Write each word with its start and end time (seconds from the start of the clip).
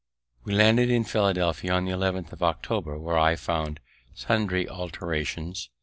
We 0.45 0.55
landed 0.55 0.89
in 0.89 1.03
Philadelphia 1.03 1.73
on 1.73 1.85
the 1.85 1.91
11th 1.91 2.33
of 2.33 2.41
October, 2.41 2.97
where 2.97 3.19
I 3.19 3.35
found 3.35 3.79
sundry 4.15 4.67
alterations. 4.67 5.69